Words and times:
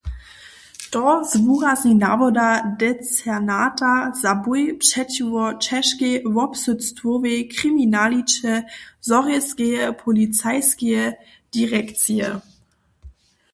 To 0.91 1.05
zwurazni 1.31 1.93
nawoda 2.05 2.47
decernata 2.79 3.91
za 4.21 4.31
bój 4.43 4.61
přećiwo 4.83 5.43
ćežkej 5.65 6.15
wobsydstwowej 6.35 7.37
kriminaliće 7.55 8.51
Zhorjelskeje 9.07 9.83
policajskeje 10.03 11.03
direkcije. 11.55 12.27